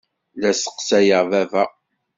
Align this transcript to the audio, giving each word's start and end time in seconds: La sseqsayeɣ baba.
La 0.41 0.51
sseqsayeɣ 0.53 1.23
baba. 1.31 1.63